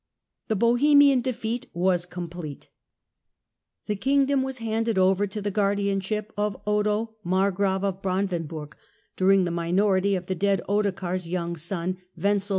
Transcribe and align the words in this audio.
The 0.47 0.55
Bohemian 0.55 1.19
defeat 1.19 1.67
was 1.75 2.07
complete. 2.07 2.69
The 3.85 3.95
King 3.95 4.25
dom 4.25 4.41
was 4.41 4.57
handed 4.57 4.97
over 4.97 5.27
to 5.27 5.43
the 5.43 5.51
guardianship 5.51 6.33
of 6.35 6.57
Otto 6.65 7.17
Mar 7.23 7.51
grave 7.51 7.83
of 7.83 8.01
Brandenburg 8.01 8.75
during 9.15 9.43
the 9.45 9.51
minority 9.51 10.15
of 10.15 10.25
the 10.25 10.33
dead 10.33 10.63
Ottokar's 10.67 11.29
young 11.29 11.55
son, 11.55 11.97
Wenzel 12.17 12.47
II. 12.47 12.49